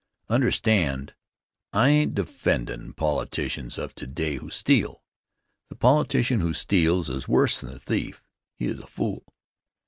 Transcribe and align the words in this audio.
Understand, 0.29 1.13
I 1.73 1.89
ain't 1.89 2.15
defendin' 2.15 2.93
politicians 2.93 3.77
of 3.77 3.93
today 3.93 4.37
who 4.37 4.49
steal. 4.49 5.03
The 5.69 5.75
politician 5.75 6.39
who 6.39 6.53
steals 6.55 7.07
is 7.07 7.27
worse 7.27 7.61
than 7.61 7.69
a 7.71 7.77
thief. 7.77 8.23
He 8.57 8.65
is 8.65 8.79
a 8.79 8.87
fool. 8.87 9.23